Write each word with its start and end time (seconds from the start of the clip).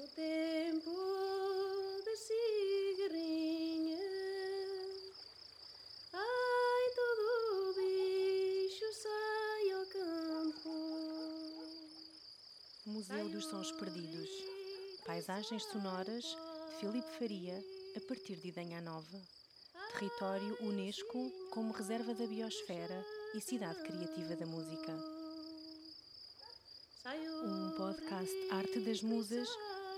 No 0.00 0.06
tempo 0.08 0.92
da 2.06 2.16
cigarrinha, 2.16 3.98
ai, 6.14 6.90
todo 6.96 7.74
bicho 7.74 8.86
sai 8.94 9.70
ao 9.72 9.84
campo. 9.84 10.70
Museu 12.86 13.28
dos 13.28 13.44
Sons 13.44 13.72
Perdidos. 13.72 14.30
Paisagens 15.04 15.64
sonoras 15.64 16.24
de 16.24 16.76
Filipe 16.80 17.18
Faria, 17.18 17.62
a 17.94 18.00
partir 18.08 18.36
de 18.36 18.48
Idanha 18.48 18.80
Nova. 18.80 19.20
Território 19.92 20.56
Unesco 20.62 21.30
como 21.50 21.74
reserva 21.74 22.14
da 22.14 22.26
biosfera 22.26 23.04
e 23.34 23.40
cidade 23.42 23.82
criativa 23.82 24.34
da 24.34 24.46
música. 24.46 24.96
Um 27.42 27.70
podcast 27.76 28.34
Arte 28.50 28.80
das 28.80 29.02
Musas 29.02 29.48